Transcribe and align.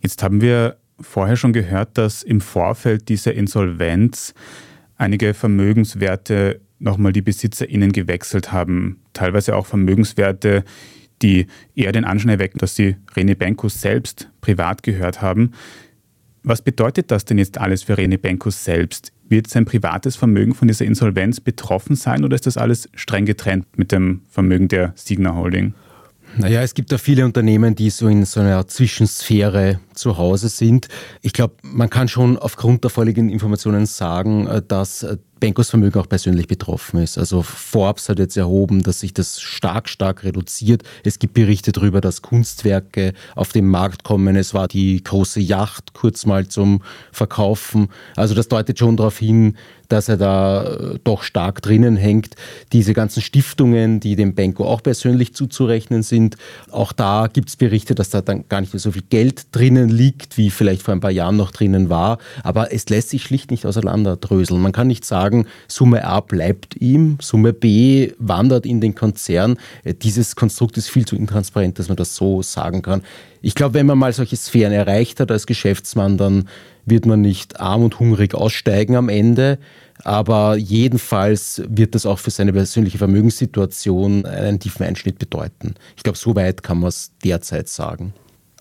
Jetzt 0.00 0.22
haben 0.22 0.40
wir 0.40 0.78
vorher 1.00 1.36
schon 1.36 1.52
gehört, 1.52 1.98
dass 1.98 2.22
im 2.22 2.40
Vorfeld 2.40 3.08
dieser 3.08 3.34
Insolvenz 3.34 4.34
einige 4.96 5.34
Vermögenswerte 5.34 6.60
nochmal 6.78 7.12
die 7.12 7.22
BesitzerInnen 7.22 7.92
gewechselt 7.92 8.52
haben. 8.52 9.00
Teilweise 9.12 9.54
auch 9.54 9.66
Vermögenswerte, 9.66 10.64
die 11.22 11.46
eher 11.74 11.92
den 11.92 12.04
Anschein 12.04 12.30
erwecken, 12.30 12.58
dass 12.58 12.74
sie 12.74 12.96
René 13.14 13.34
Benkus 13.34 13.80
selbst 13.80 14.30
privat 14.40 14.82
gehört 14.82 15.20
haben. 15.22 15.52
Was 16.42 16.62
bedeutet 16.62 17.10
das 17.10 17.24
denn 17.24 17.38
jetzt 17.38 17.58
alles 17.58 17.82
für 17.82 17.94
René 17.94 18.18
Benkus 18.18 18.64
selbst? 18.64 19.12
Wird 19.28 19.48
sein 19.48 19.66
privates 19.66 20.16
Vermögen 20.16 20.54
von 20.54 20.68
dieser 20.68 20.84
Insolvenz 20.84 21.40
betroffen 21.40 21.96
sein 21.96 22.24
oder 22.24 22.34
ist 22.34 22.46
das 22.46 22.56
alles 22.56 22.88
streng 22.94 23.26
getrennt 23.26 23.66
mit 23.76 23.92
dem 23.92 24.22
Vermögen 24.28 24.68
der 24.68 24.92
Signa 24.96 25.34
Holding? 25.34 25.74
Naja, 26.38 26.62
es 26.62 26.74
gibt 26.74 26.92
da 26.92 26.98
viele 26.98 27.24
Unternehmen, 27.24 27.74
die 27.74 27.90
so 27.90 28.06
in 28.06 28.24
so 28.24 28.38
einer 28.38 28.68
Zwischensphäre 28.68 29.80
zu 29.94 30.18
Hause 30.18 30.48
sind. 30.48 30.86
Ich 31.20 31.32
glaube, 31.32 31.54
man 31.62 31.90
kann 31.90 32.06
schon 32.06 32.38
aufgrund 32.38 32.84
der 32.84 32.90
vorliegenden 32.90 33.32
Informationen 33.32 33.86
sagen, 33.86 34.46
äh, 34.46 34.62
dass 34.66 35.02
äh, 35.02 35.16
Benkos 35.40 35.70
Vermögen 35.70 35.98
auch 36.00 36.08
persönlich 36.08 36.46
betroffen 36.48 37.02
ist. 37.02 37.18
Also 37.18 37.42
Forbes 37.42 38.08
hat 38.08 38.18
jetzt 38.18 38.36
erhoben, 38.36 38.82
dass 38.82 39.00
sich 39.00 39.14
das 39.14 39.40
stark, 39.40 39.88
stark 39.88 40.24
reduziert. 40.24 40.82
Es 41.04 41.18
gibt 41.18 41.34
Berichte 41.34 41.72
darüber, 41.72 42.00
dass 42.00 42.22
Kunstwerke 42.22 43.12
auf 43.34 43.52
den 43.52 43.66
Markt 43.66 44.04
kommen. 44.04 44.36
Es 44.36 44.54
war 44.54 44.68
die 44.68 45.02
große 45.02 45.40
Yacht 45.40 45.94
kurz 45.94 46.26
mal 46.26 46.48
zum 46.48 46.82
Verkaufen. 47.12 47.88
Also 48.16 48.34
das 48.34 48.48
deutet 48.48 48.78
schon 48.78 48.96
darauf 48.96 49.18
hin, 49.18 49.56
dass 49.88 50.08
er 50.08 50.16
da 50.16 50.64
äh, 50.64 50.98
doch 51.02 51.22
stark 51.22 51.62
drinnen 51.62 51.96
hängt. 51.96 52.34
Diese 52.72 52.94
ganzen 52.94 53.22
Stiftungen, 53.22 54.00
die 54.00 54.16
dem 54.16 54.34
Benko 54.34 54.64
auch 54.64 54.82
persönlich 54.82 55.34
zuzurechnen 55.34 56.02
sind, 56.02 56.36
auch 56.70 56.92
da 56.92 57.28
gibt 57.32 57.48
es 57.48 57.56
Berichte, 57.56 57.94
dass 57.94 58.10
da 58.10 58.20
dann 58.20 58.44
gar 58.48 58.60
nicht 58.60 58.72
mehr 58.72 58.80
so 58.80 58.92
viel 58.92 59.02
Geld 59.08 59.46
drinnen 59.52 59.88
liegt, 59.88 60.36
wie 60.36 60.50
vielleicht 60.50 60.82
vor 60.82 60.92
ein 60.92 61.00
paar 61.00 61.10
Jahren 61.10 61.36
noch 61.36 61.50
drinnen 61.50 61.88
war. 61.88 62.18
Aber 62.42 62.72
es 62.72 62.88
lässt 62.88 63.10
sich 63.10 63.22
schlicht 63.22 63.50
nicht 63.50 63.66
auseinanderdröseln. 63.66 64.60
Man 64.60 64.72
kann 64.72 64.86
nicht 64.86 65.04
sagen, 65.04 65.27
Summe 65.66 66.04
A 66.04 66.20
bleibt 66.20 66.76
ihm, 66.76 67.18
Summe 67.20 67.52
B 67.52 68.12
wandert 68.18 68.66
in 68.66 68.80
den 68.80 68.94
Konzern. 68.94 69.56
Äh, 69.84 69.94
dieses 69.94 70.36
Konstrukt 70.36 70.76
ist 70.76 70.88
viel 70.88 71.06
zu 71.06 71.16
intransparent, 71.16 71.78
dass 71.78 71.88
man 71.88 71.96
das 71.96 72.14
so 72.14 72.42
sagen 72.42 72.82
kann. 72.82 73.02
Ich 73.40 73.54
glaube, 73.54 73.74
wenn 73.74 73.86
man 73.86 73.98
mal 73.98 74.12
solche 74.12 74.36
Sphären 74.36 74.72
erreicht 74.72 75.20
hat 75.20 75.30
als 75.30 75.46
Geschäftsmann, 75.46 76.18
dann 76.18 76.48
wird 76.86 77.06
man 77.06 77.20
nicht 77.20 77.60
arm 77.60 77.82
und 77.82 78.00
hungrig 78.00 78.34
aussteigen 78.34 78.96
am 78.96 79.08
Ende. 79.08 79.58
Aber 80.04 80.56
jedenfalls 80.56 81.62
wird 81.68 81.94
das 81.94 82.06
auch 82.06 82.18
für 82.18 82.30
seine 82.30 82.52
persönliche 82.52 82.98
Vermögenssituation 82.98 84.24
einen 84.26 84.60
tiefen 84.60 84.86
Einschnitt 84.86 85.18
bedeuten. 85.18 85.74
Ich 85.96 86.02
glaube, 86.02 86.18
so 86.18 86.36
weit 86.36 86.62
kann 86.62 86.80
man 86.80 86.88
es 86.88 87.12
derzeit 87.24 87.68
sagen. 87.68 88.14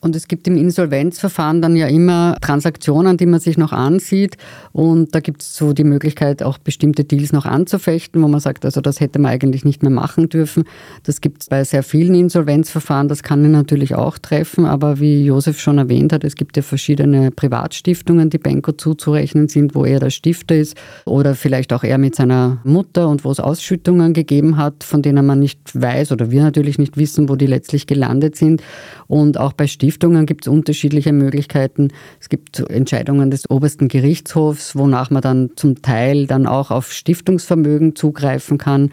Und 0.07 0.15
es 0.15 0.29
gibt 0.29 0.47
im 0.47 0.55
Insolvenzverfahren 0.55 1.61
dann 1.61 1.75
ja 1.75 1.85
immer 1.87 2.37
Transaktionen, 2.39 3.17
die 3.17 3.25
man 3.25 3.41
sich 3.41 3.57
noch 3.57 3.73
ansieht. 3.73 4.37
Und 4.71 5.13
da 5.13 5.19
gibt 5.19 5.41
es 5.41 5.57
so 5.57 5.73
die 5.73 5.83
Möglichkeit, 5.83 6.41
auch 6.43 6.59
bestimmte 6.59 7.03
Deals 7.03 7.33
noch 7.33 7.45
anzufechten, 7.45 8.23
wo 8.23 8.29
man 8.29 8.39
sagt, 8.39 8.63
also 8.63 8.79
das 8.79 9.01
hätte 9.01 9.19
man 9.19 9.31
eigentlich 9.31 9.65
nicht 9.65 9.83
mehr 9.83 9.91
machen 9.91 10.29
dürfen. 10.29 10.63
Das 11.03 11.19
gibt 11.19 11.41
es 11.41 11.49
bei 11.49 11.61
sehr 11.65 11.83
vielen 11.83 12.15
Insolvenzverfahren. 12.15 13.09
Das 13.09 13.21
kann 13.21 13.43
ihn 13.43 13.51
natürlich 13.51 13.95
auch 13.95 14.17
treffen. 14.17 14.63
Aber 14.63 15.01
wie 15.01 15.25
Josef 15.25 15.59
schon 15.59 15.77
erwähnt 15.77 16.13
hat, 16.13 16.23
es 16.23 16.35
gibt 16.35 16.55
ja 16.55 16.63
verschiedene 16.63 17.29
Privatstiftungen, 17.29 18.29
die 18.29 18.37
Benko 18.37 18.71
zuzurechnen 18.71 19.49
sind, 19.49 19.75
wo 19.75 19.83
er 19.83 19.99
der 19.99 20.09
Stifter 20.09 20.55
ist. 20.55 20.77
Oder 21.03 21.35
vielleicht 21.35 21.73
auch 21.73 21.83
er 21.83 21.97
mit 21.97 22.15
seiner 22.15 22.59
Mutter 22.63 23.09
und 23.09 23.25
wo 23.25 23.31
es 23.31 23.41
Ausschüttungen 23.41 24.13
gegeben 24.13 24.55
hat, 24.55 24.85
von 24.85 25.01
denen 25.01 25.25
man 25.25 25.39
nicht 25.39 25.59
weiß 25.73 26.13
oder 26.13 26.31
wir 26.31 26.43
natürlich 26.43 26.77
nicht 26.77 26.95
wissen, 26.95 27.27
wo 27.27 27.35
die 27.35 27.45
letztlich 27.45 27.87
gelandet 27.87 28.37
sind. 28.37 28.63
Und 29.07 29.37
auch 29.37 29.51
bei 29.51 29.67
Stiftungen 29.67 29.96
Stiftungen 29.97 30.27
gibt 30.27 30.45
es 30.45 30.47
unterschiedliche 30.47 31.11
Möglichkeiten. 31.11 31.87
Es 32.21 32.29
gibt 32.29 32.59
Entscheidungen 32.59 33.31
des 33.31 33.49
obersten 33.49 33.87
Gerichtshofs, 33.87 34.75
wonach 34.75 35.09
man 35.09 35.23
dann 35.23 35.49
zum 35.55 35.81
Teil 35.81 36.27
dann 36.27 36.45
auch 36.45 36.69
auf 36.69 36.93
Stiftungsvermögen 36.93 37.95
zugreifen 37.95 38.59
kann. 38.59 38.91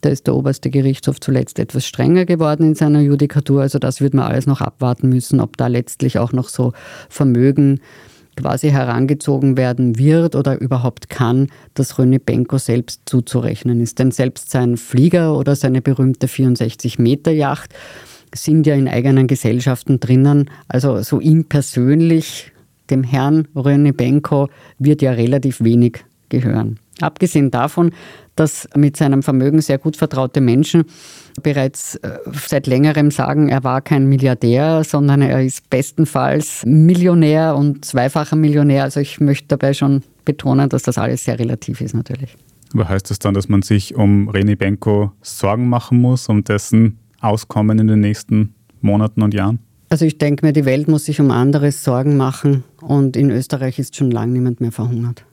Da 0.00 0.10
ist 0.10 0.28
der 0.28 0.36
oberste 0.36 0.70
Gerichtshof 0.70 1.18
zuletzt 1.18 1.58
etwas 1.58 1.84
strenger 1.86 2.24
geworden 2.24 2.68
in 2.68 2.74
seiner 2.76 3.00
Judikatur. 3.00 3.62
Also 3.62 3.80
das 3.80 4.00
wird 4.00 4.14
man 4.14 4.26
alles 4.26 4.46
noch 4.46 4.60
abwarten 4.60 5.08
müssen, 5.08 5.40
ob 5.40 5.56
da 5.56 5.66
letztlich 5.66 6.20
auch 6.20 6.32
noch 6.32 6.48
so 6.48 6.72
Vermögen 7.08 7.80
quasi 8.36 8.70
herangezogen 8.70 9.56
werden 9.56 9.98
wird 9.98 10.36
oder 10.36 10.60
überhaupt 10.60 11.10
kann, 11.10 11.48
dass 11.74 11.96
René 11.96 12.20
Benko 12.24 12.58
selbst 12.58 13.02
zuzurechnen 13.06 13.80
ist. 13.80 13.98
Denn 13.98 14.12
selbst 14.12 14.52
sein 14.52 14.76
Flieger 14.76 15.36
oder 15.36 15.56
seine 15.56 15.82
berühmte 15.82 16.28
64-Meter-Yacht 16.28 17.74
sind 18.34 18.66
ja 18.66 18.74
in 18.74 18.88
eigenen 18.88 19.26
Gesellschaften 19.26 20.00
drinnen. 20.00 20.50
Also 20.68 21.02
so 21.02 21.20
ihm 21.20 21.44
persönlich, 21.44 22.52
dem 22.90 23.02
Herrn 23.02 23.48
René 23.54 23.92
Benko, 23.92 24.48
wird 24.78 25.02
ja 25.02 25.12
relativ 25.12 25.62
wenig 25.62 26.04
gehören. 26.28 26.78
Abgesehen 27.00 27.50
davon, 27.50 27.92
dass 28.36 28.68
mit 28.76 28.96
seinem 28.96 29.22
Vermögen 29.22 29.60
sehr 29.60 29.78
gut 29.78 29.96
vertraute 29.96 30.40
Menschen 30.40 30.84
bereits 31.42 31.96
äh, 31.96 32.18
seit 32.32 32.66
längerem 32.66 33.10
sagen, 33.10 33.48
er 33.48 33.64
war 33.64 33.80
kein 33.80 34.06
Milliardär, 34.08 34.84
sondern 34.84 35.22
er 35.22 35.42
ist 35.42 35.70
bestenfalls 35.70 36.62
Millionär 36.64 37.56
und 37.56 37.84
zweifacher 37.84 38.36
Millionär. 38.36 38.84
Also 38.84 39.00
ich 39.00 39.20
möchte 39.20 39.48
dabei 39.48 39.74
schon 39.74 40.02
betonen, 40.24 40.68
dass 40.68 40.82
das 40.82 40.98
alles 40.98 41.24
sehr 41.24 41.38
relativ 41.38 41.80
ist 41.80 41.94
natürlich. 41.94 42.36
Aber 42.72 42.88
heißt 42.88 43.10
das 43.10 43.20
dann, 43.20 43.34
dass 43.34 43.48
man 43.48 43.62
sich 43.62 43.94
um 43.94 44.28
René 44.28 44.56
Benko 44.56 45.12
Sorgen 45.22 45.68
machen 45.68 46.00
muss, 46.00 46.28
um 46.28 46.42
dessen 46.42 46.98
auskommen 47.24 47.78
in 47.78 47.88
den 47.88 48.00
nächsten 48.00 48.54
Monaten 48.80 49.22
und 49.22 49.34
Jahren? 49.34 49.58
Also 49.88 50.04
ich 50.04 50.18
denke 50.18 50.44
mir, 50.44 50.52
die 50.52 50.64
Welt 50.64 50.88
muss 50.88 51.04
sich 51.04 51.20
um 51.20 51.30
anderes 51.30 51.84
Sorgen 51.84 52.16
machen 52.16 52.64
und 52.80 53.16
in 53.16 53.30
Österreich 53.30 53.78
ist 53.78 53.96
schon 53.96 54.10
lange 54.10 54.32
niemand 54.32 54.60
mehr 54.60 54.72
verhungert. 54.72 55.24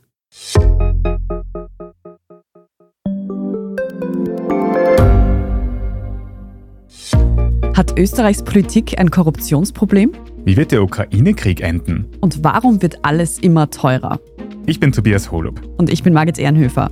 Hat 7.74 7.97
Österreichs 7.97 8.44
Politik 8.44 9.00
ein 9.00 9.09
Korruptionsproblem? 9.09 10.12
Wie 10.46 10.56
wird 10.56 10.72
der 10.72 10.84
Ukraine-Krieg 10.84 11.62
enden? 11.62 12.06
Und 12.19 12.44
warum 12.44 12.81
wird 12.81 13.03
alles 13.03 13.40
immer 13.40 13.69
teurer? 13.69 14.19
Ich 14.68 14.79
bin 14.79 14.91
Tobias 14.91 15.31
Holub. 15.31 15.59
Und 15.78 15.91
ich 15.91 16.03
bin 16.03 16.13
Margit 16.13 16.38
Ehrenhöfer. 16.38 16.91